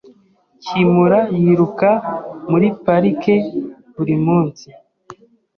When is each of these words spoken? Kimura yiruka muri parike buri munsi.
Kimura 0.65 1.19
yiruka 1.41 1.89
muri 2.49 2.67
parike 2.83 3.35
buri 3.95 4.15
munsi. 4.25 4.67